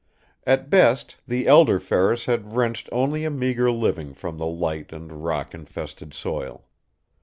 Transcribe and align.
At 0.47 0.71
best 0.71 1.17
the 1.27 1.45
elder 1.45 1.79
Ferris 1.79 2.25
had 2.25 2.53
wrenched 2.53 2.89
only 2.91 3.23
a 3.23 3.29
meager 3.29 3.71
living 3.71 4.15
from 4.15 4.39
the 4.39 4.47
light 4.47 4.91
and 4.91 5.23
rock 5.23 5.53
infested 5.53 6.15
soil. 6.15 6.65